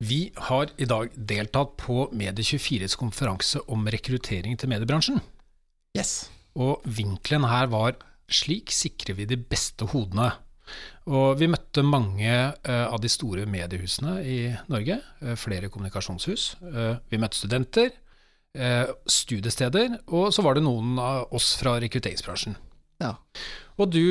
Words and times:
Vi 0.00 0.30
har 0.48 0.70
i 0.80 0.86
dag 0.88 1.10
deltatt 1.12 1.74
på 1.76 2.06
Medie24s 2.16 2.96
konferanse 2.96 3.60
om 3.68 3.84
rekruttering 3.92 4.56
til 4.56 4.70
mediebransjen. 4.72 5.20
Yes. 5.92 6.30
Og 6.56 6.80
vinkelen 6.88 7.44
her 7.44 7.68
var 7.68 7.98
'slik 8.30 8.72
sikrer 8.72 9.14
vi 9.14 9.26
de 9.28 9.36
beste 9.36 9.84
hodene'. 9.92 10.32
Og 11.06 11.38
vi 11.38 11.50
møtte 11.50 11.82
mange 11.82 12.32
uh, 12.32 12.86
av 12.94 13.00
de 13.02 13.08
store 13.08 13.44
mediehusene 13.44 14.24
i 14.24 14.56
Norge, 14.68 15.00
uh, 15.22 15.34
flere 15.34 15.68
kommunikasjonshus. 15.68 16.56
Uh, 16.62 16.96
vi 17.10 17.18
møtte 17.18 17.36
studenter, 17.36 17.90
studiesteder, 19.06 20.00
og 20.08 20.32
så 20.34 20.42
var 20.42 20.54
det 20.54 20.64
noen 20.64 20.98
av 20.98 21.28
oss 21.30 21.52
fra 21.54 21.76
rekrutteringsbransjen. 21.78 22.56
Ja. 22.98 23.12
Og 23.78 23.92
du, 23.92 24.02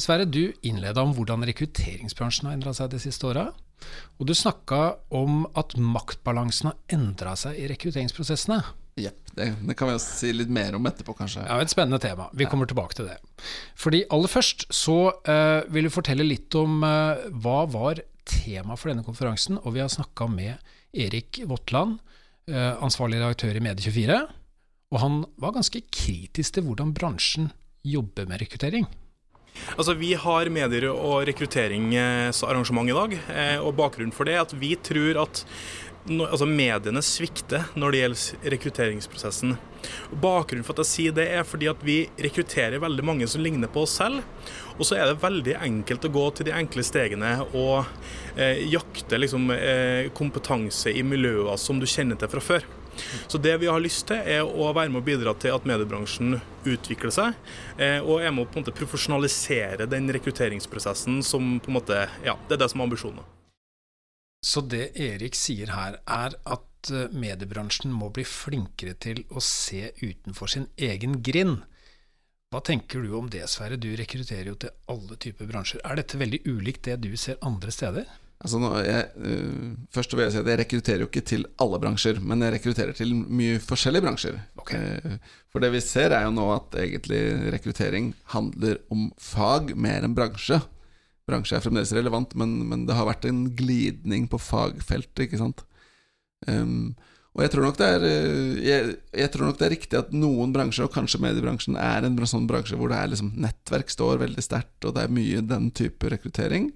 Sverre, 0.00 0.24
du 0.24 0.48
innleda 0.62 1.02
om 1.02 1.12
hvordan 1.12 1.44
rekrutteringsbransjen 1.44 2.48
har 2.48 2.56
endra 2.56 2.72
seg 2.72 2.88
de 2.94 3.02
siste 3.02 3.28
åra. 3.28 3.50
Og 4.18 4.28
du 4.28 4.34
snakka 4.36 4.96
om 5.14 5.44
at 5.58 5.74
maktbalansen 5.80 6.70
har 6.70 6.96
endra 6.96 7.34
seg 7.38 7.58
i 7.58 7.68
rekrutteringsprosessene. 7.72 8.62
Jepp. 9.00 9.18
Det, 9.34 9.48
det, 9.66 9.74
kan 9.74 9.90
vi 9.90 9.96
si 9.98 10.30
litt 10.30 10.50
mer 10.54 10.76
om 10.78 10.86
etterpå, 10.86 11.16
kanskje. 11.18 11.42
Ja, 11.48 11.58
Et 11.58 11.72
spennende 11.72 11.98
tema. 11.98 12.28
Vi 12.32 12.46
kommer 12.46 12.68
tilbake 12.70 12.94
til 12.94 13.08
det. 13.10 13.16
Fordi 13.74 14.04
Aller 14.14 14.30
først 14.30 14.68
så 14.70 14.98
uh, 15.10 15.66
vil 15.74 15.88
du 15.88 15.94
fortelle 15.94 16.26
litt 16.26 16.54
om 16.58 16.84
uh, 16.86 17.18
hva 17.42 17.64
var 17.70 18.04
temaet 18.24 18.78
for 18.78 18.92
denne 18.92 19.06
konferansen. 19.06 19.58
Og 19.64 19.74
vi 19.74 19.82
har 19.82 19.90
snakka 19.90 20.28
med 20.30 20.62
Erik 20.94 21.42
Votland, 21.50 21.98
uh, 22.52 22.72
ansvarlig 22.78 23.18
redaktør 23.18 23.58
i 23.58 23.64
Medie24. 23.66 24.20
Og 24.94 25.02
han 25.02 25.24
var 25.42 25.56
ganske 25.56 25.82
kritisk 25.90 26.54
til 26.54 26.68
hvordan 26.68 26.94
bransjen 26.94 27.50
jobber 27.82 28.30
med 28.30 28.44
rekruttering. 28.44 28.86
Altså, 29.76 29.94
Vi 29.94 30.14
har 30.14 30.50
medier- 30.50 30.90
og 30.90 31.26
rekrutteringsarrangement 31.26 32.90
i 32.90 32.92
dag. 32.92 33.18
og 33.62 33.74
Bakgrunnen 33.76 34.12
for 34.12 34.24
det 34.24 34.34
er 34.34 34.40
at 34.44 34.52
vi 34.52 34.74
tror 34.76 35.22
at 35.22 35.44
altså 36.08 36.44
mediene 36.44 37.00
svikter 37.00 37.64
når 37.80 37.92
det 37.92 38.00
gjelder 38.02 38.50
rekrutteringsprosessen. 38.54 39.56
Bakgrunnen 40.20 40.64
for 40.66 40.76
at 40.76 40.84
jeg 40.84 40.90
sier 40.90 41.16
det, 41.16 41.28
er 41.32 41.46
fordi 41.48 41.68
at 41.70 41.80
vi 41.84 42.10
rekrutterer 42.20 42.82
veldig 42.82 43.04
mange 43.04 43.28
som 43.30 43.40
ligner 43.44 43.70
på 43.72 43.84
oss 43.86 43.96
selv. 44.00 44.20
Og 44.76 44.84
så 44.84 44.98
er 44.98 45.08
det 45.08 45.22
veldig 45.22 45.56
enkelt 45.64 46.04
å 46.04 46.12
gå 46.12 46.24
til 46.36 46.48
de 46.50 46.56
enkle 46.56 46.84
stegene 46.84 47.32
og 47.54 47.86
eh, 48.36 48.64
jakte 48.68 49.20
liksom, 49.20 49.50
eh, 49.54 50.10
kompetanse 50.16 50.92
i 50.92 51.04
miljøer 51.06 51.56
som 51.60 51.80
du 51.80 51.86
kjenner 51.86 52.20
til 52.20 52.28
fra 52.28 52.42
før. 52.52 52.66
Så 53.26 53.40
det 53.42 53.56
vi 53.62 53.70
har 53.70 53.82
lyst 53.82 54.06
til, 54.10 54.20
er 54.20 54.42
å 54.44 54.72
være 54.72 54.90
med 54.92 55.02
og 55.02 55.06
bidra 55.08 55.34
til 55.40 55.54
at 55.54 55.68
mediebransjen 55.68 56.38
utvikler 56.64 57.14
seg, 57.14 57.38
eh, 57.78 58.00
og 58.00 58.22
er 58.22 58.34
med 58.34 58.46
å 58.46 58.50
på 58.50 58.60
en 58.60 58.64
måte 58.64 58.76
profesjonalisere 58.76 59.88
den 59.90 60.10
rekrutteringsprosessen 60.14 61.22
som 61.26 61.58
på 61.60 61.72
en 61.72 61.78
måte, 61.80 62.04
ja, 62.26 62.36
det 62.48 62.58
er 62.58 62.64
det 62.64 62.70
som 62.72 62.82
er 62.82 62.90
ambisjonen. 62.90 63.24
Så 64.44 64.60
det 64.60 64.90
Erik 65.00 65.36
sier 65.38 65.70
her, 65.72 66.00
er 66.04 66.34
at 66.44 66.90
eh, 66.92 67.12
mediebransjen 67.16 67.92
må 67.92 68.10
bli 68.12 68.26
flinkere 68.28 68.96
til 69.00 69.22
å 69.32 69.40
se 69.44 69.88
utenfor 70.02 70.52
sin 70.52 70.68
egen 70.76 71.22
grind. 71.24 71.62
Hva 72.52 72.60
tenker 72.62 73.02
du 73.02 73.14
om 73.18 73.30
det, 73.32 73.46
Sverre? 73.50 73.80
Du 73.80 73.88
rekrutterer 73.96 74.52
jo 74.52 74.58
til 74.60 74.74
alle 74.92 75.16
typer 75.18 75.48
bransjer. 75.48 75.80
Er 75.82 75.98
dette 75.98 76.20
veldig 76.20 76.44
ulikt 76.46 76.84
det 76.86 77.00
du 77.02 77.16
ser 77.18 77.40
andre 77.42 77.72
steder? 77.74 78.04
Altså 78.42 78.58
nå, 78.60 78.70
jeg, 78.84 79.06
uh, 79.24 79.70
først 79.94 80.12
vil 80.12 80.24
jeg 80.26 80.34
si 80.34 80.42
at 80.42 80.50
jeg 80.50 80.60
rekrutterer 80.60 81.04
jo 81.04 81.08
ikke 81.08 81.24
til 81.24 81.46
alle 81.62 81.80
bransjer, 81.80 82.18
men 82.20 82.44
jeg 82.44 82.56
rekrutterer 82.58 82.96
til 82.98 83.14
mye 83.14 83.62
forskjellige 83.62 84.04
bransjer. 84.04 84.36
Okay. 84.60 84.98
Uh, 85.00 85.40
for 85.54 85.64
det 85.64 85.70
vi 85.72 85.80
ser, 85.84 86.12
er 86.12 86.26
jo 86.26 86.34
nå 86.34 86.50
at 86.56 86.76
egentlig 86.82 87.22
rekruttering 87.54 88.12
handler 88.34 88.82
om 88.92 89.08
fag 89.22 89.72
mer 89.78 90.04
enn 90.04 90.16
bransje 90.18 90.60
bransje 91.28 91.56
er 91.56 91.64
fremdeles 91.64 91.94
relevant, 91.96 92.36
men, 92.38 92.52
men, 92.68 92.84
det 92.88 92.96
har 92.98 93.08
vært 93.08 93.26
en 93.28 93.46
glidning 93.56 94.28
på 94.30 94.40
fagfeltet, 94.40 95.26
ikke 95.26 95.40
sant. 95.40 95.64
Um, 96.48 96.92
og 97.34 97.42
jeg 97.42 97.50
tror, 97.50 97.66
er, 97.82 98.04
eh, 98.06 98.58
jeg, 98.62 98.90
jeg 99.10 99.30
tror, 99.34 99.48
nok 99.48 99.56
det 99.58 99.66
er, 99.66 99.72
riktig 99.74 99.98
at 99.98 100.12
noen 100.14 100.52
bransjer, 100.54 100.86
og 100.86 100.94
kanskje 100.94 101.18
mediebransjen, 101.24 101.78
er 101.80 102.06
en 102.06 102.18
sånn 102.30 102.46
bransje 102.46 102.78
hvor 102.78 102.92
det 102.92 103.00
er 103.00 103.10
liksom 103.10 103.32
nettverk 103.42 103.90
står 103.90 104.20
veldig 104.22 104.44
sterkt, 104.44 104.78
og 104.86 104.94
det 104.94 105.06
er 105.06 105.16
mye 105.16 105.42
den 105.42 105.72
type 105.74 106.12
rekruttering. 106.12 106.70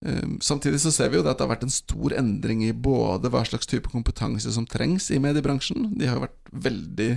Um, 0.00 0.40
samtidig 0.40 0.80
så 0.80 0.88
ser 0.94 1.10
vi 1.12 1.18
jo 1.18 1.22
at 1.26 1.36
det 1.36 1.44
har 1.44 1.52
vært 1.52 1.66
en 1.66 1.74
stor 1.74 2.14
endring 2.16 2.62
i 2.64 2.72
både 2.72 3.28
hva 3.32 3.42
slags 3.44 3.66
type 3.68 3.88
kompetanse 3.92 4.52
som 4.54 4.66
trengs 4.68 5.10
i 5.12 5.18
mediebransjen. 5.20 5.98
De 6.00 6.06
har 6.08 6.16
jo 6.16 6.24
vært 6.24 6.42
veldig 6.68 7.10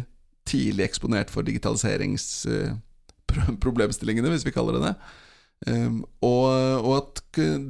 tidlig 0.50 0.84
eksponert 0.90 1.30
for 1.32 1.42
digitaliseringsproblemstillingene, 1.48 4.28
uh, 4.30 4.34
hvis 4.36 4.48
vi 4.48 4.56
kaller 4.56 4.74
det 4.78 4.84
det. 4.90 4.96
Um, 5.64 6.04
og, 6.20 6.52
og, 6.84 6.94
at 6.98 7.22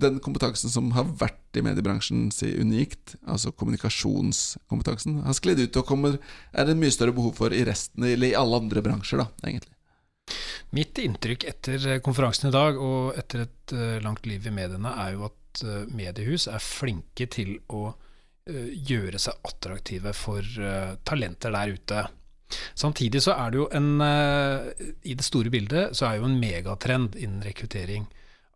den 0.01 0.17
kompetansen 0.23 0.69
som 0.73 0.89
har 0.95 1.05
vært 1.19 1.57
i 1.59 1.61
mediebransjen 1.61 2.31
si 2.33 2.49
unikt, 2.57 3.13
altså 3.29 3.51
kommunikasjonskompetansen, 3.53 5.21
har 5.27 5.35
sklidd 5.37 5.61
ut 5.61 5.77
og 5.77 5.85
kommer, 5.91 6.17
er 6.57 6.65
det 6.65 6.79
mye 6.79 6.95
større 6.95 7.13
behov 7.13 7.33
for 7.37 7.53
i 7.53 7.61
resten, 7.67 8.03
eller 8.09 8.27
i 8.31 8.39
alle 8.39 8.57
andre 8.63 8.81
bransjer, 8.85 9.17
da, 9.21 9.27
egentlig. 9.45 9.73
Mitt 10.73 10.97
inntrykk 10.97 11.45
etter 11.49 11.99
konferansen 12.05 12.49
i 12.49 12.55
dag, 12.55 12.79
og 12.81 13.17
etter 13.19 13.45
et 13.45 13.75
uh, 13.77 13.99
langt 14.01 14.25
liv 14.25 14.47
i 14.49 14.53
mediene, 14.53 14.93
er 15.05 15.13
jo 15.13 15.27
at 15.27 15.63
uh, 15.67 15.83
mediehus 15.93 16.47
er 16.49 16.63
flinke 16.63 17.29
til 17.31 17.59
å 17.69 17.91
gjøre 18.43 19.21
seg 19.23 19.45
attraktive 19.47 20.11
for 20.11 20.43
talenter 21.07 21.53
der 21.55 21.69
ute. 21.77 22.01
Samtidig 22.73 23.23
så 23.23 23.35
er 23.37 23.51
det 23.51 23.61
jo 23.61 23.67
en 23.75 24.01
eh, 24.03 24.71
I 25.09 25.17
det 25.17 25.25
store 25.25 25.51
bildet 25.53 25.97
så 25.97 26.09
er 26.09 26.19
jo 26.19 26.29
en 26.29 26.39
megatrend 26.41 27.17
innen 27.19 27.43
rekruttering 27.45 28.07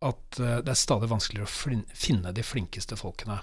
at 0.06 0.40
eh, 0.40 0.60
det 0.62 0.74
er 0.74 0.80
stadig 0.80 1.10
vanskeligere 1.12 1.48
å 1.50 1.84
finne 1.98 2.34
de 2.36 2.46
flinkeste 2.46 3.00
folkene. 3.00 3.42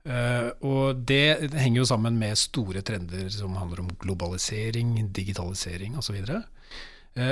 Uh, 0.00 0.48
og 0.64 1.02
det, 1.04 1.50
henger 1.60 1.82
jo 1.82 1.88
sammen 1.90 2.14
med 2.16 2.38
store 2.40 2.80
trender 2.80 3.26
som 3.34 3.58
handler 3.60 3.82
om 3.82 3.90
globalisering, 4.00 4.94
digitalisering 5.12 5.98
osv. 6.00 6.16
Uh, 6.24 6.38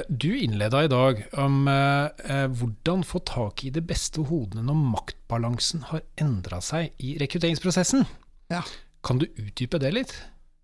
du 0.08 0.32
innleda 0.34 0.80
i 0.84 0.90
dag 0.90 1.20
om 1.38 1.68
uh, 1.70 2.46
hvordan 2.50 3.04
få 3.06 3.20
tak 3.24 3.62
i 3.64 3.70
de 3.72 3.82
beste 3.86 4.24
hodene 4.26 4.64
når 4.66 4.80
maktbalansen 4.96 5.84
har 5.92 6.02
endra 6.20 6.58
seg 6.64 6.90
i 6.98 7.14
rekrutteringsprosessen. 7.22 8.02
Ja. 8.50 8.64
Kan 9.06 9.22
du 9.22 9.28
utdype 9.38 9.78
det 9.80 9.94
litt? 9.94 10.16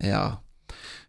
Ja, 0.02 0.42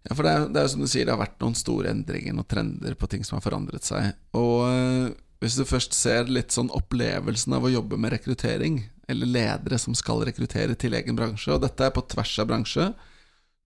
ja, 0.05 0.13
for 0.13 0.25
det 0.25 0.31
er, 0.31 0.47
det 0.53 0.61
er 0.61 0.71
som 0.71 0.83
du 0.83 0.89
sier, 0.89 1.07
det 1.07 1.15
har 1.15 1.21
vært 1.23 1.39
noen 1.41 1.57
store 1.57 1.89
endringer 1.89 2.37
og 2.37 2.47
trender 2.51 2.97
på 2.99 3.09
ting 3.09 3.25
som 3.25 3.39
har 3.39 3.45
forandret 3.45 3.87
seg. 3.87 4.11
Og 4.37 5.15
hvis 5.41 5.57
du 5.57 5.65
først 5.67 5.95
ser 5.97 6.29
litt 6.31 6.53
sånn 6.55 6.71
opplevelsen 6.73 7.57
av 7.57 7.65
å 7.65 7.73
jobbe 7.73 7.99
med 8.01 8.13
rekruttering, 8.15 8.83
eller 9.09 9.29
ledere 9.29 9.77
som 9.81 9.97
skal 9.97 10.23
rekruttere 10.25 10.77
til 10.79 10.95
egen 10.97 11.17
bransje, 11.17 11.53
og 11.53 11.61
dette 11.65 11.85
er 11.85 11.93
på 11.93 12.05
tvers 12.09 12.37
av 12.41 12.49
bransje 12.49 12.87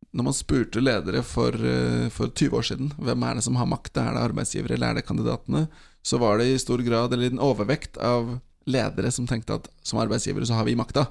Når 0.10 0.26
man 0.26 0.34
spurte 0.34 0.82
ledere 0.82 1.22
for, 1.22 1.54
øh, 1.54 2.10
for 2.10 2.32
20 2.34 2.58
år 2.58 2.66
siden 2.66 2.92
hvem 2.98 3.24
er 3.24 3.38
det 3.38 3.46
som 3.46 3.60
har 3.60 3.70
makta, 3.70 4.08
er 4.08 4.18
det 4.18 4.26
arbeidsgivere 4.32 4.74
eller 4.74 4.90
er 4.90 5.00
det 5.00 5.06
kandidatene, 5.06 5.68
så 6.02 6.18
var 6.18 6.40
det 6.40 6.48
i 6.50 6.58
stor 6.62 6.82
grad, 6.82 7.14
eller 7.14 7.30
en 7.30 7.44
overvekt 7.44 8.00
av 8.02 8.40
ledere 8.70 9.12
som 9.14 9.28
tenkte 9.30 9.60
at 9.60 9.70
som 9.86 10.00
arbeidsgivere 10.02 10.48
så 10.48 10.58
har 10.58 10.66
vi 10.66 10.78
makta. 10.80 11.06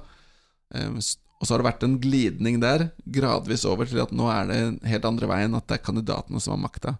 Ehm, 0.75 0.99
og 1.39 1.47
så 1.47 1.53
har 1.53 1.61
det 1.61 1.69
vært 1.69 1.85
en 1.87 1.99
glidning 2.03 2.59
der, 2.59 2.89
gradvis 3.07 3.63
over 3.69 3.87
til 3.87 4.01
at 4.03 4.11
nå 4.11 4.27
er 4.33 4.49
det 4.49 4.89
helt 4.91 5.07
andre 5.07 5.29
veien, 5.31 5.55
at 5.55 5.67
det 5.69 5.77
er 5.77 5.85
kandidatene 5.85 6.41
som 6.43 6.57
har 6.57 6.63
makta. 6.65 6.97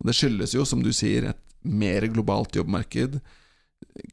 Og 0.00 0.08
det 0.08 0.16
skyldes 0.16 0.56
jo, 0.56 0.64
som 0.64 0.80
du 0.82 0.90
sier, 0.96 1.28
et 1.28 1.42
mer 1.62 2.06
globalt 2.10 2.56
jobbmarked. 2.56 3.20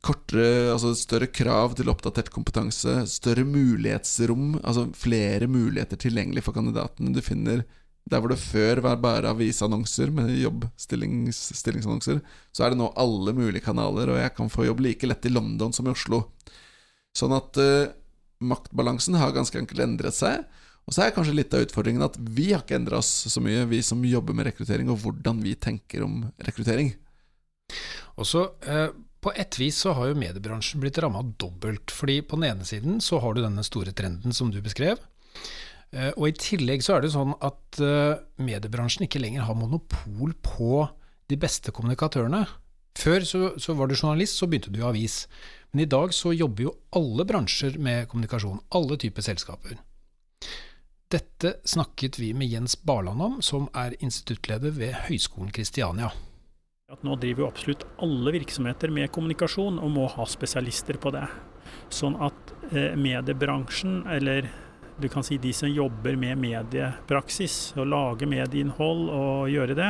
Kortere, 0.04 0.74
altså 0.74 0.92
større 0.98 1.30
krav 1.32 1.76
til 1.80 1.88
oppdatert 1.92 2.30
kompetanse, 2.36 2.98
større 3.08 3.46
mulighetsrom, 3.48 4.58
altså 4.60 4.90
flere 4.98 5.48
muligheter 5.48 6.00
tilgjengelig 6.02 6.44
for 6.44 6.58
kandidatene. 6.58 7.14
Du 7.16 7.22
finner 7.24 7.64
der 8.10 8.20
hvor 8.20 8.34
det 8.34 8.42
før 8.42 8.82
var 8.84 9.00
bare 9.00 9.32
avisannonser 9.32 10.12
med 10.12 10.34
jobbstillingsannonser, 10.42 12.20
så 12.52 12.66
er 12.66 12.74
det 12.74 12.80
nå 12.82 12.90
alle 13.00 13.32
mulige 13.38 13.64
kanaler, 13.64 14.12
og 14.12 14.20
jeg 14.20 14.36
kan 14.36 14.52
få 14.52 14.68
jobb 14.68 14.84
like 14.84 15.08
lett 15.08 15.28
i 15.30 15.32
London 15.32 15.72
som 15.76 15.88
i 15.88 15.94
Oslo. 15.94 16.26
Sånn 17.16 17.36
at 17.38 17.60
uh, 17.62 17.92
maktbalansen 18.44 19.18
har 19.20 19.36
ganske 19.36 19.60
enkelt 19.62 19.84
endret 19.86 20.18
seg. 20.18 20.44
Og 20.90 20.96
så 20.96 21.06
er 21.06 21.14
kanskje 21.14 21.36
litt 21.38 21.54
av 21.54 21.64
utfordringen 21.64 22.02
at 22.02 22.16
vi 22.18 22.50
har 22.50 22.64
ikke 22.64 22.80
endra 22.80 22.98
oss 23.00 23.12
så 23.30 23.44
mye, 23.46 23.68
vi 23.70 23.84
som 23.86 24.02
jobber 24.04 24.34
med 24.36 24.50
rekruttering, 24.50 24.90
og 24.90 25.04
hvordan 25.04 25.44
vi 25.44 25.54
tenker 25.54 26.02
om 26.04 26.24
rekruttering. 26.48 26.96
Og 28.18 28.26
så 28.26 28.48
eh, 28.66 28.90
På 29.20 29.34
et 29.36 29.58
vis 29.60 29.78
så 29.84 29.94
har 29.98 30.10
jo 30.10 30.20
mediebransjen 30.20 30.80
blitt 30.80 30.98
ramma 31.04 31.24
dobbelt. 31.42 31.92
fordi 31.92 32.22
på 32.22 32.40
den 32.40 32.52
ene 32.52 32.66
siden 32.66 33.02
så 33.02 33.20
har 33.20 33.34
du 33.34 33.42
denne 33.44 33.64
store 33.64 33.92
trenden 33.92 34.34
som 34.34 34.52
du 34.52 34.62
beskrev. 34.62 34.98
Eh, 35.92 36.12
og 36.16 36.30
i 36.30 36.38
tillegg 36.38 36.84
så 36.86 36.96
er 36.96 37.04
det 37.04 37.12
sånn 37.16 37.34
at 37.42 37.82
eh, 37.82 38.22
mediebransjen 38.38 39.08
ikke 39.08 39.20
lenger 39.20 39.48
har 39.48 39.58
monopol 39.58 40.34
på 40.46 40.88
de 41.30 41.38
beste 41.38 41.74
kommunikatørene. 41.76 42.46
Før 43.00 43.26
så, 43.28 43.42
så 43.62 43.76
var 43.78 43.88
du 43.88 43.96
journalist, 43.96 44.38
så 44.38 44.48
begynte 44.48 44.72
du 44.74 44.82
i 44.82 44.88
avis. 44.88 45.24
Men 45.72 45.84
i 45.84 45.90
dag 45.90 46.14
så 46.16 46.34
jobber 46.34 46.68
jo 46.68 46.76
alle 46.98 47.26
bransjer 47.28 47.78
med 47.82 48.08
kommunikasjon, 48.10 48.64
alle 48.76 48.98
typer 49.02 49.26
selskaper. 49.26 49.78
Dette 51.10 51.56
snakket 51.66 52.20
vi 52.22 52.34
med 52.38 52.52
Jens 52.52 52.76
Barland 52.86 53.22
om, 53.22 53.38
som 53.42 53.70
er 53.78 53.98
instituttleder 54.00 54.74
ved 54.76 54.94
Høgskolen 55.08 55.54
Kristiania. 55.54 56.12
Nå 56.90 57.16
driver 57.22 57.44
jo 57.44 57.48
absolutt 57.52 57.84
alle 58.02 58.32
virksomheter 58.34 58.90
med 58.90 59.12
kommunikasjon 59.14 59.78
og 59.78 59.92
må 59.94 60.08
ha 60.10 60.26
spesialister 60.26 60.98
på 60.98 61.12
det. 61.14 61.28
Sånn 61.94 62.16
at 62.26 62.54
eh, 62.72 62.96
mediebransjen, 62.98 64.02
eller 64.10 64.48
du 65.00 65.06
kan 65.08 65.24
si 65.24 65.38
de 65.38 65.52
som 65.54 65.70
jobber 65.70 66.18
med 66.20 66.40
mediepraksis, 66.42 67.76
å 67.80 67.86
lage 67.86 68.28
medieinnhold 68.28 69.04
og 69.14 69.52
gjøre 69.54 69.76
det, 69.78 69.90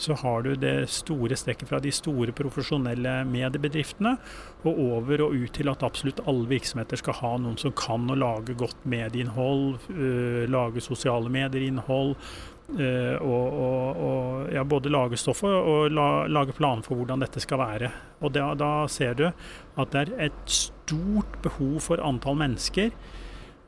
så 0.00 0.14
har 0.22 0.46
du 0.46 0.52
det 0.56 0.76
store 0.94 1.36
strekket 1.36 1.68
fra 1.68 1.80
de 1.82 1.90
store 1.92 2.32
profesjonelle 2.36 3.16
mediebedriftene 3.28 4.14
og 4.62 4.78
over 4.84 5.24
og 5.26 5.34
ut 5.34 5.52
til 5.58 5.72
at 5.72 5.82
absolutt 5.84 6.22
alle 6.30 6.46
virksomheter 6.54 7.02
skal 7.02 7.18
ha 7.18 7.32
noen 7.42 7.58
som 7.60 7.74
kan 7.76 8.06
å 8.08 8.16
lage 8.16 8.56
godt 8.62 8.86
medieinnhold, 8.88 9.82
øh, 9.90 10.46
lage 10.54 10.86
sosiale 10.86 11.34
medier-innhold. 11.34 12.14
Øh, 12.68 13.16
og, 13.24 13.46
og, 13.64 14.00
og 14.04 14.50
ja, 14.52 14.62
både 14.62 14.90
lage 14.92 15.16
stoffet 15.16 15.48
og 15.48 15.88
la, 15.90 16.26
lage 16.28 16.52
planer 16.52 16.84
for 16.84 17.00
hvordan 17.00 17.24
dette 17.24 17.40
skal 17.40 17.62
være. 17.62 17.88
Og 18.20 18.34
da, 18.34 18.50
da 18.58 18.72
ser 18.92 19.16
du 19.16 19.30
at 19.30 19.94
det 19.94 20.02
er 20.04 20.28
et 20.28 20.52
stort 20.52 21.40
behov 21.42 21.80
for 21.80 22.04
antall 22.04 22.36
mennesker 22.36 22.92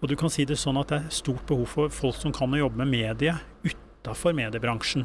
og 0.00 0.08
du 0.08 0.16
kan 0.16 0.32
si 0.32 0.46
det 0.48 0.56
sånn 0.56 0.80
at 0.80 0.92
det 0.92 0.98
er 0.98 1.12
stort 1.12 1.44
behov 1.48 1.66
for 1.68 1.92
folk 1.92 2.16
som 2.16 2.32
kan 2.32 2.56
jobbe 2.56 2.80
med 2.80 2.88
medie 2.94 3.34
utafor 3.68 4.32
mediebransjen. 4.36 5.04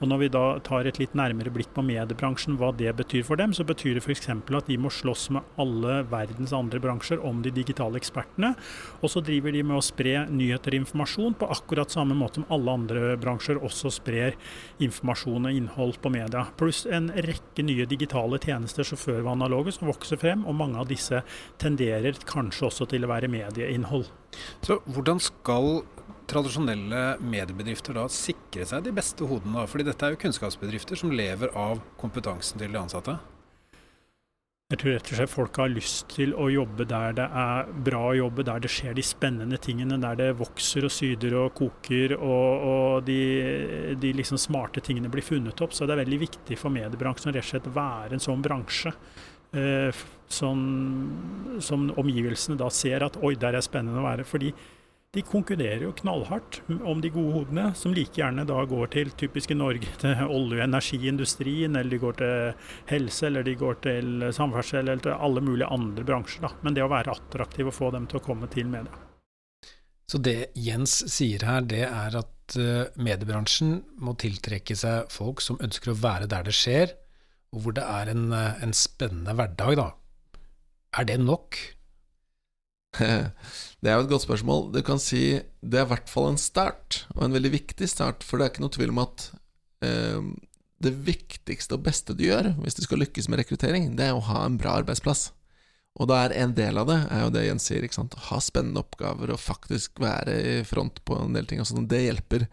Og 0.00 0.08
når 0.10 0.20
vi 0.22 0.28
da 0.32 0.44
tar 0.66 0.88
et 0.88 0.98
litt 1.00 1.14
nærmere 1.18 1.52
blikk 1.54 1.70
på 1.76 1.84
mediebransjen, 1.86 2.56
hva 2.60 2.70
det 2.76 2.92
betyr 2.98 3.24
for 3.26 3.40
dem, 3.40 3.52
så 3.56 3.64
betyr 3.66 3.98
det 3.98 4.04
f.eks. 4.04 4.28
at 4.30 4.68
de 4.68 4.78
må 4.80 4.90
slåss 4.92 5.28
med 5.36 5.46
alle 5.60 6.00
verdens 6.10 6.54
andre 6.56 6.80
bransjer 6.82 7.22
om 7.26 7.42
de 7.44 7.52
digitale 7.54 8.00
ekspertene. 8.00 8.54
Og 9.00 9.12
så 9.12 9.22
driver 9.24 9.54
de 9.54 9.62
med 9.66 9.78
å 9.78 9.84
spre 9.84 10.26
nyheter 10.30 10.74
og 10.74 10.82
informasjon 10.82 11.38
på 11.40 11.50
akkurat 11.54 11.92
samme 11.92 12.16
måte 12.18 12.40
som 12.40 12.48
alle 12.54 12.76
andre 12.80 13.14
bransjer 13.20 13.60
også 13.60 13.92
sprer 14.00 14.38
informasjon 14.82 15.50
og 15.50 15.60
innhold 15.60 16.00
på 16.02 16.12
media. 16.14 16.46
Pluss 16.60 16.84
en 16.90 17.10
rekke 17.14 17.64
nye 17.66 17.86
digitale 17.90 18.40
tjenester 18.42 18.86
som 18.86 19.00
før 19.00 19.22
var 19.22 19.38
analoge, 19.38 19.76
som 19.76 19.90
vokser 19.90 20.20
frem. 20.20 20.46
Og 20.48 20.56
mange 20.58 20.80
av 20.80 20.90
disse 20.90 21.22
tenderer 21.60 22.18
kanskje 22.26 22.68
også 22.70 22.90
til 22.90 23.06
å 23.06 23.12
være 23.12 23.30
medieinnhold. 23.30 24.08
Så 24.64 24.78
hvordan 24.86 25.18
skal 25.22 25.82
tradisjonelle 26.30 27.18
mediebedrifter 27.22 27.96
da 27.98 28.06
sikre 28.12 28.66
seg 28.68 28.86
de 28.86 28.94
beste 28.94 29.26
hodene? 29.26 29.66
Fordi 29.70 29.86
dette 29.86 30.06
er 30.06 30.14
jo 30.14 30.22
kunnskapsbedrifter 30.24 30.98
som 30.98 31.12
lever 31.14 31.52
av 31.58 31.82
kompetansen 32.00 32.60
til 32.60 32.72
de 32.72 32.80
ansatte. 32.80 33.18
Jeg 34.70 34.78
tror 34.78 34.92
rett 34.94 35.08
og 35.10 35.18
slett 35.18 35.32
folk 35.32 35.56
har 35.58 35.70
lyst 35.72 36.04
til 36.12 36.30
å 36.38 36.44
jobbe 36.52 36.84
der 36.86 37.16
det 37.18 37.24
er 37.26 37.72
bra 37.88 38.04
å 38.06 38.14
jobbe, 38.14 38.44
der 38.46 38.62
det 38.62 38.70
skjer 38.70 38.94
de 38.94 39.02
spennende 39.02 39.58
tingene, 39.58 39.98
der 39.98 40.14
det 40.20 40.28
vokser 40.38 40.86
og 40.86 40.94
syder 40.94 41.34
og 41.40 41.56
koker 41.58 42.14
og, 42.14 42.68
og 42.70 43.08
de, 43.08 43.18
de 43.98 44.12
liksom 44.14 44.38
smarte 44.38 44.84
tingene 44.86 45.10
blir 45.10 45.26
funnet 45.26 45.58
opp. 45.66 45.74
Så 45.74 45.88
det 45.90 45.96
er 45.96 46.04
veldig 46.04 46.20
viktig 46.22 46.58
for 46.60 46.70
mediebransjen 46.70 47.32
å 47.32 47.34
rett 47.34 47.48
og 47.48 47.50
slett 47.50 47.66
være 47.74 48.14
en 48.14 48.22
sånn 48.22 48.46
bransje. 48.46 48.94
Eh, 49.50 50.04
som, 50.30 50.60
som 51.58 51.88
omgivelsene 51.98 52.54
da 52.54 52.68
ser 52.70 53.02
at 53.02 53.18
oi, 53.26 53.34
der 53.34 53.58
er 53.58 53.66
spennende 53.66 53.98
å 53.98 54.06
være. 54.06 54.22
fordi 54.22 54.52
de 55.10 55.22
konkurrerer 55.26 55.82
jo 55.82 55.92
knallhardt 55.98 56.60
om 56.86 57.00
de 57.02 57.10
gode 57.10 57.32
hodene, 57.34 57.70
som 57.74 57.94
like 57.94 58.14
gjerne 58.20 58.44
da 58.46 58.60
går 58.70 58.92
til 58.94 59.10
typiske 59.18 59.56
Norge, 59.58 59.90
til 60.02 60.22
olje- 60.26 60.60
og 60.60 60.66
energiindustrien, 60.68 61.74
eller 61.74 61.90
de 61.90 62.00
går 62.04 62.18
til 62.20 62.66
helse, 62.92 63.26
eller 63.26 63.46
de 63.46 63.56
går 63.58 63.80
til 63.86 64.28
samferdsel, 64.36 64.84
eller 64.86 65.02
til 65.08 65.16
alle 65.16 65.42
mulige 65.42 65.70
andre 65.70 66.06
bransjer. 66.06 66.46
Da. 66.46 66.52
Men 66.62 66.78
det 66.78 66.86
å 66.86 66.92
være 66.92 67.16
attraktiv 67.16 67.72
og 67.72 67.74
få 67.74 67.90
dem 67.96 68.06
til 68.10 68.20
å 68.20 68.24
komme 68.24 68.50
til 68.52 68.70
media. 68.70 69.06
Så 70.10 70.18
det 70.18 70.50
Jens 70.58 70.96
sier 71.10 71.42
her, 71.46 71.66
det 71.70 71.84
er 71.86 72.16
at 72.18 72.56
uh, 72.58 72.86
mediebransjen 72.98 73.76
må 74.02 74.16
tiltrekke 74.18 74.74
seg 74.78 75.10
folk 75.10 75.42
som 75.42 75.58
ønsker 75.62 75.92
å 75.92 75.98
være 75.98 76.30
der 76.30 76.46
det 76.46 76.54
skjer, 76.54 76.94
og 77.54 77.64
hvor 77.64 77.74
det 77.74 77.82
er 77.86 78.10
en, 78.14 78.30
uh, 78.34 78.62
en 78.62 78.74
spennende 78.74 79.34
hverdag, 79.38 79.78
da. 79.78 79.90
Er 80.98 81.06
det 81.06 81.20
nok? 81.22 81.58
Det 82.98 83.88
er 83.88 83.96
jo 83.96 84.04
et 84.04 84.10
godt 84.10 84.26
spørsmål. 84.26 84.70
Du 84.74 84.80
kan 84.84 85.00
si 85.00 85.40
det 85.60 85.78
er 85.78 85.86
i 85.86 85.90
hvert 85.92 86.10
fall 86.10 86.32
en 86.32 86.40
start, 86.40 87.04
og 87.16 87.24
en 87.24 87.36
veldig 87.36 87.52
viktig 87.54 87.88
start. 87.88 88.24
For 88.26 88.36
det 88.36 88.46
er 88.46 88.54
ikke 88.54 88.64
noe 88.64 88.74
tvil 88.74 88.94
om 88.94 89.02
at 89.04 89.26
eh, 89.86 90.30
det 90.84 90.94
viktigste 91.06 91.76
og 91.76 91.84
beste 91.86 92.16
du 92.16 92.24
gjør 92.26 92.54
hvis 92.62 92.78
du 92.78 92.82
skal 92.86 93.02
lykkes 93.02 93.28
med 93.28 93.42
rekruttering, 93.42 93.92
det 93.98 94.08
er 94.08 94.16
å 94.16 94.24
ha 94.30 94.46
en 94.46 94.58
bra 94.60 94.78
arbeidsplass. 94.80 95.30
Og 96.00 96.08
da 96.08 96.20
er 96.24 96.36
en 96.38 96.52
del 96.56 96.78
av 96.80 96.88
det 96.88 96.98
er 97.10 97.24
jo 97.24 97.32
det 97.34 97.44
Jens 97.44 97.66
sier, 97.68 97.84
ikke 97.84 97.98
sant? 97.98 98.16
ha 98.30 98.38
spennende 98.42 98.82
oppgaver 98.82 99.32
og 99.34 99.42
faktisk 99.42 100.00
være 100.00 100.36
i 100.38 100.52
front 100.64 101.02
på 101.04 101.18
en 101.18 101.34
del 101.36 101.48
ting. 101.50 101.60
Sånn, 101.66 101.88
det 101.90 102.04
hjelper. 102.04 102.46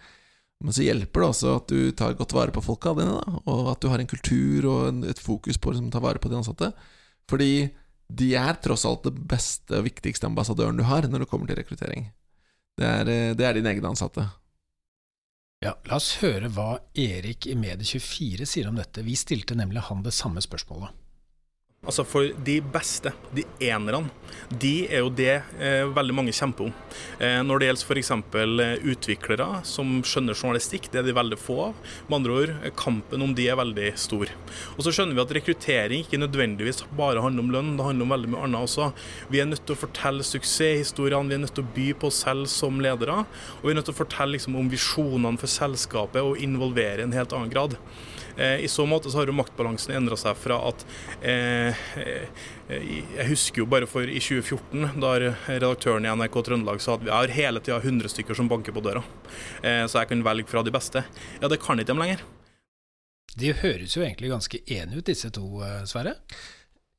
Men 0.64 0.74
så 0.74 0.84
hjelper 0.84 1.22
det 1.22 1.30
også 1.30 1.54
at 1.60 1.70
du 1.70 1.92
tar 1.96 2.18
godt 2.18 2.34
vare 2.34 2.54
på 2.54 2.64
folka 2.66 2.96
dine, 2.98 3.20
da, 3.20 3.42
og 3.46 3.70
at 3.76 3.84
du 3.84 3.92
har 3.92 4.02
en 4.02 4.10
kultur 4.10 4.66
og 4.72 5.06
et 5.06 5.22
fokus 5.22 5.60
på 5.62 5.70
å 5.70 5.76
liksom, 5.76 5.92
ta 5.94 6.02
vare 6.04 6.22
på 6.22 6.32
de 6.32 6.40
ansatte. 6.40 6.72
Fordi 7.30 7.52
de 8.08 8.32
er 8.40 8.60
tross 8.64 8.86
alt 8.88 9.08
det 9.08 9.16
beste 9.30 9.80
og 9.80 9.88
viktigste 9.88 10.30
ambassadøren 10.30 10.80
du 10.80 10.86
har 10.88 11.08
når 11.08 11.26
det 11.26 11.30
kommer 11.32 11.50
til 11.50 11.60
rekruttering. 11.60 12.10
Det 12.78 12.86
er, 12.88 13.10
eh, 13.10 13.34
det 13.36 13.46
er 13.46 13.58
dine 13.58 13.74
egne 13.74 13.92
ansatte. 13.92 14.28
Ja, 15.64 15.74
La 15.90 15.98
oss 15.98 16.20
høre 16.22 16.52
hva 16.54 16.78
Erik 16.94 17.48
i 17.50 17.56
Medie24 17.58 18.46
sier 18.46 18.70
om 18.70 18.78
dette. 18.78 19.02
Vi 19.02 19.16
stilte 19.18 19.58
nemlig 19.58 19.82
han 19.90 20.04
det 20.06 20.14
samme 20.14 20.44
spørsmålet. 20.44 20.94
Altså 21.86 22.02
For 22.10 22.32
de 22.42 22.56
beste, 22.74 23.12
de 23.38 23.44
enerne, 23.62 24.10
de 24.50 24.88
er 24.90 25.04
jo 25.04 25.12
det 25.14 25.36
eh, 25.62 25.84
veldig 25.94 26.16
mange 26.18 26.34
kjemper 26.34 26.72
om. 26.72 26.72
Eh, 27.22 27.38
når 27.46 27.62
det 27.62 27.68
gjelder 27.68 27.86
f.eks. 27.86 28.10
Eh, 28.42 28.88
utviklere 28.94 29.48
som 29.68 30.00
skjønner 30.02 30.34
journalistikk, 30.34 30.90
det 30.90 31.04
er 31.04 31.06
de 31.06 31.14
veldig 31.14 31.38
få 31.38 31.60
av. 31.68 31.78
Med 32.08 32.18
andre 32.18 32.40
ord, 32.40 32.56
eh, 32.66 32.74
kampen 32.82 33.22
om 33.22 33.36
de 33.38 33.46
er 33.46 33.60
veldig 33.62 33.92
stor. 34.02 34.34
Og 34.74 34.82
så 34.82 34.96
skjønner 34.96 35.14
vi 35.14 35.22
at 35.22 35.36
rekruttering 35.38 36.04
ikke 36.08 36.22
nødvendigvis 36.24 36.82
bare 36.98 37.22
handler 37.22 37.46
om 37.46 37.54
lønn, 37.54 37.72
det 37.78 37.88
handler 37.92 38.10
om 38.10 38.18
veldig 38.18 38.34
mye 38.34 38.50
annet 38.50 38.66
også. 38.66 38.90
Vi 39.30 39.44
er 39.44 39.50
nødt 39.54 39.66
til 39.70 39.78
å 39.78 39.84
fortelle 39.86 40.26
suksesshistoriene, 40.26 41.30
vi 41.30 41.38
er 41.38 41.46
nødt 41.46 41.56
til 41.62 41.68
å 41.68 41.74
by 41.78 41.90
på 42.02 42.10
oss 42.10 42.24
selv 42.26 42.50
som 42.52 42.82
ledere. 42.82 43.22
Og 43.62 43.70
vi 43.70 43.76
er 43.76 43.80
nødt 43.84 43.92
til 43.92 44.00
å 44.00 44.02
fortelle 44.02 44.34
liksom, 44.34 44.58
om 44.58 44.74
visjonene 44.74 45.38
for 45.38 45.54
selskapet 45.54 46.26
og 46.26 46.42
involvere 46.42 47.06
i 47.06 47.10
en 47.12 47.20
helt 47.22 47.38
annen 47.38 47.54
grad. 47.54 47.78
Eh, 48.38 48.60
I 48.66 48.68
så 48.68 48.86
måte 48.86 49.10
så 49.10 49.18
har 49.18 49.30
jo 49.30 49.36
maktbalansen 49.36 49.96
endra 49.98 50.18
seg 50.20 50.38
fra 50.38 50.60
at 50.70 50.84
eh, 51.26 51.67
Jeg 52.68 53.28
husker 53.30 53.64
jo 53.64 53.68
bare 53.70 53.90
for 53.90 54.10
i 54.10 54.20
2014, 54.22 55.00
da 55.02 55.14
redaktøren 55.20 56.08
i 56.08 56.12
NRK 56.12 56.40
Trøndelag 56.48 56.82
sa 56.84 56.98
at 56.98 57.06
vi 57.06 57.14
har 57.14 57.34
hele 57.36 57.62
tida 57.64 57.80
100 57.80 58.12
stykker 58.14 58.38
som 58.38 58.50
banker 58.52 58.76
på 58.76 58.84
døra, 58.86 59.04
så 59.62 60.02
jeg 60.02 60.10
kan 60.12 60.26
velge 60.26 60.50
fra 60.52 60.64
de 60.66 60.74
beste. 60.76 61.06
Ja, 61.42 61.48
det 61.52 61.62
kan 61.64 61.80
ikke 61.80 61.94
de 61.94 62.00
lenger. 62.02 62.26
De 63.38 63.54
høres 63.54 63.96
jo 63.96 64.04
egentlig 64.04 64.34
ganske 64.34 64.62
enige 64.66 65.02
ut, 65.02 65.08
disse 65.10 65.32
to, 65.34 65.48
Sverre? 65.90 66.18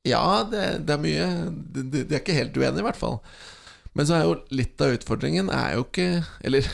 Ja, 0.07 0.43
det, 0.47 0.65
det 0.87 0.95
er 0.95 1.01
mye. 1.01 1.25
De, 1.51 1.83
de, 1.91 2.03
er 2.07 2.21
ikke 2.21 2.37
helt 2.37 2.57
uenige, 2.57 2.81
i 2.81 2.87
hvert 2.87 2.99
fall. 2.99 3.19
Men 3.97 4.07
så 4.07 4.15
er 4.15 4.27
jo 4.27 4.37
litt 4.53 4.79
av 4.83 4.93
utfordringen 4.95 5.49
er 5.49 5.73
jo 5.73 5.81
ikke 5.87 6.21
Eller 6.45 6.67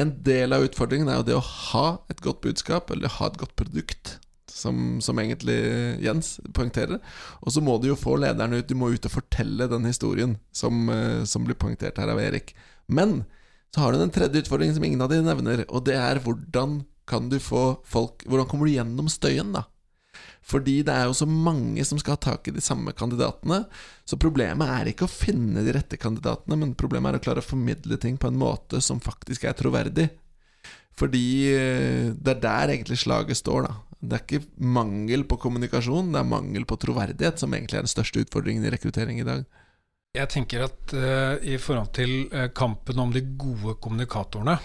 en 0.00 0.10
del 0.26 0.52
av 0.52 0.64
utfordringen 0.66 1.08
er 1.10 1.20
jo 1.20 1.26
det 1.28 1.36
å 1.38 1.44
ha 1.44 1.86
et 2.12 2.20
godt 2.24 2.42
budskap, 2.44 2.90
eller 2.92 3.12
ha 3.16 3.30
et 3.30 3.38
godt 3.40 3.56
produkt, 3.58 4.18
som, 4.50 4.98
som 5.04 5.18
egentlig 5.22 5.56
Jens 6.04 6.36
poengterer. 6.56 7.00
Og 7.40 7.54
så 7.54 7.62
må 7.64 7.78
du 7.80 7.90
jo 7.90 7.98
få 7.98 8.16
lederne 8.20 8.60
ut, 8.60 8.68
du 8.68 8.76
må 8.78 8.92
ut 8.92 9.08
og 9.08 9.14
fortelle 9.14 9.70
den 9.70 9.88
historien 9.88 10.36
som, 10.52 10.88
eh, 10.92 11.22
som 11.28 11.46
blir 11.46 11.58
poengtert 11.58 12.00
her 12.02 12.12
av 12.12 12.20
Erik. 12.22 12.54
Men 12.90 13.22
så 13.74 13.84
har 13.84 13.92
du 13.92 14.00
den 14.02 14.14
tredje 14.14 14.42
utfordringen 14.42 14.76
som 14.76 14.86
ingen 14.86 15.02
av 15.04 15.12
de 15.12 15.20
nevner, 15.22 15.64
og 15.70 15.84
det 15.86 15.98
er 15.98 16.22
hvordan 16.24 16.82
kan 17.10 17.28
du 17.30 17.40
få 17.42 17.80
folk 17.90 18.22
Hvordan 18.28 18.46
kommer 18.46 18.68
du 18.68 18.76
gjennom 18.76 19.08
støyen, 19.10 19.54
da? 19.54 19.64
Fordi 20.46 20.80
det 20.86 20.94
er 20.94 21.08
jo 21.08 21.14
så 21.14 21.26
mange 21.28 21.84
som 21.86 21.98
skal 22.00 22.16
ha 22.16 22.20
tak 22.22 22.48
i 22.48 22.54
de 22.54 22.62
samme 22.64 22.94
kandidatene. 22.96 23.64
Så 24.08 24.18
problemet 24.18 24.70
er 24.72 24.90
ikke 24.90 25.06
å 25.06 25.12
finne 25.12 25.62
de 25.66 25.74
rette 25.76 25.98
kandidatene, 26.00 26.58
men 26.58 26.76
problemet 26.78 27.12
er 27.12 27.20
å 27.20 27.24
klare 27.24 27.44
å 27.44 27.46
formidle 27.46 27.98
ting 28.00 28.16
på 28.18 28.30
en 28.30 28.40
måte 28.40 28.80
som 28.82 29.02
faktisk 29.04 29.46
er 29.46 29.58
troverdig. 29.58 30.08
Fordi 30.98 31.26
eh, 31.54 32.10
det 32.16 32.34
er 32.34 32.42
der 32.42 32.74
egentlig 32.74 32.98
slaget 33.04 33.38
står, 33.38 33.68
da. 33.68 33.76
Det 34.00 34.16
er 34.16 34.24
ikke 34.24 34.64
mangel 34.64 35.26
på 35.28 35.36
kommunikasjon, 35.42 36.12
det 36.14 36.20
er 36.22 36.28
mangel 36.28 36.64
på 36.68 36.78
troverdighet 36.80 37.42
som 37.42 37.52
egentlig 37.56 37.80
er 37.80 37.86
den 37.86 37.92
største 37.92 38.24
utfordringen 38.24 38.64
i 38.64 38.72
rekruttering 38.72 39.20
i 39.20 39.26
dag. 39.28 39.44
Jeg 40.16 40.30
tenker 40.32 40.64
at 40.66 40.94
uh, 40.96 41.36
i 41.46 41.58
forhold 41.60 41.92
til 41.94 42.14
uh, 42.32 42.48
kampen 42.56 42.98
om 42.98 43.12
de 43.14 43.22
gode 43.38 43.76
kommunikatorene, 43.82 44.56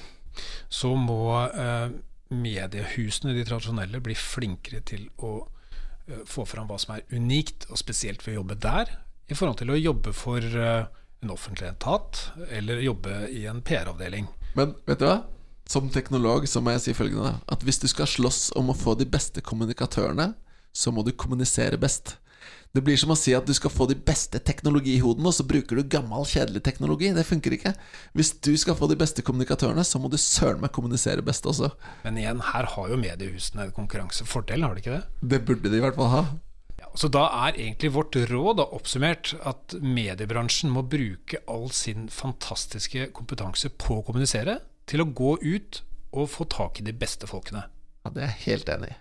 så 0.71 0.95
må 0.97 1.35
uh, 1.35 1.91
mediehusene, 2.33 3.35
de 3.35 3.43
tradisjonelle, 3.45 4.01
bli 4.01 4.15
flinkere 4.17 4.81
til 4.87 5.05
å 5.21 5.35
uh, 5.43 6.23
få 6.25 6.47
fram 6.49 6.71
hva 6.71 6.79
som 6.81 6.95
er 6.95 7.05
unikt 7.13 7.67
og 7.69 7.77
spesielt 7.81 8.25
ved 8.25 8.37
å 8.37 8.39
jobbe 8.39 8.57
der, 8.63 8.95
i 9.27 9.35
forhold 9.37 9.59
til 9.61 9.73
å 9.73 9.79
jobbe 9.79 10.13
for 10.13 10.41
eh, 10.41 10.85
en 11.25 11.31
offentlig 11.33 11.71
etat 11.71 12.19
eller 12.53 12.83
jobbe 12.85 13.23
i 13.33 13.45
en 13.49 13.63
PR-avdeling. 13.65 14.27
Men 14.57 14.75
vet 14.85 15.01
du 15.01 15.07
hva? 15.07 15.15
Som 15.69 15.89
teknolog 15.89 16.45
så 16.49 16.61
må 16.61 16.75
jeg 16.75 16.83
si 16.83 16.93
følgende 16.93 17.39
At 17.49 17.63
hvis 17.65 17.81
du 17.81 17.87
skal 17.89 18.09
slåss 18.09 18.51
om 18.59 18.69
å 18.69 18.77
få 18.77 18.93
de 18.99 19.07
beste 19.09 19.41
kommunikatørene, 19.41 20.33
så 20.75 20.91
må 20.91 21.05
du 21.07 21.13
kommunisere 21.15 21.79
best. 21.81 22.17
Det 22.75 22.81
blir 22.83 22.97
som 22.99 23.13
å 23.13 23.15
si 23.15 23.31
at 23.31 23.47
du 23.47 23.53
skal 23.55 23.71
få 23.71 23.85
de 23.87 23.95
beste 23.95 24.35
teknologihodene, 24.43 25.29
og 25.29 25.35
så 25.37 25.45
bruker 25.47 25.79
du 25.79 25.87
gammel, 25.87 26.25
kjedelig 26.27 26.59
teknologi. 26.65 27.13
Det 27.15 27.23
funker 27.23 27.55
ikke. 27.55 27.71
Hvis 28.11 28.33
du 28.43 28.51
skal 28.59 28.75
få 28.75 28.89
de 28.91 28.97
beste 28.99 29.23
kommunikatørene, 29.23 29.85
så 29.87 30.01
må 30.03 30.11
du 30.11 30.17
søren 30.19 30.59
meg 30.59 30.73
kommunisere 30.75 31.23
best 31.23 31.47
også. 31.47 31.71
Men 32.03 32.19
igjen, 32.19 32.43
her 32.51 32.67
har 32.73 32.91
jo 32.91 32.99
mediehusene 32.99 33.69
en 33.69 33.73
konkurransefordel, 33.77 34.67
har 34.67 34.75
de 34.75 34.83
ikke 34.83 34.97
det? 34.97 35.29
Det 35.35 35.41
burde 35.47 35.71
de 35.71 35.79
i 35.79 35.85
hvert 35.85 35.95
fall 35.95 36.11
ha. 36.11 36.21
Ja, 36.81 36.91
Så 36.99 37.07
da 37.15 37.23
er 37.47 37.55
egentlig 37.55 37.93
vårt 37.95 38.19
råd 38.27 38.59
da, 38.59 38.67
oppsummert 38.75 39.31
at 39.47 39.79
mediebransjen 39.79 40.75
må 40.75 40.83
bruke 40.83 41.39
all 41.47 41.69
sin 41.71 42.09
fantastiske 42.11 43.07
kompetanse 43.15 43.71
på 43.71 44.01
å 44.01 44.07
kommunisere 44.11 44.59
til 44.89 45.01
å 45.03 45.09
gå 45.09 45.35
ut 45.41 45.81
og 46.15 46.29
få 46.31 46.47
tak 46.51 46.79
i 46.79 46.85
de 46.87 46.93
beste 46.95 47.27
folkene. 47.27 47.65
Ja, 48.05 48.11
Det 48.13 48.23
er 48.23 48.31
jeg 48.33 48.43
helt 48.45 48.69
enig 48.69 48.91
i. 48.93 48.97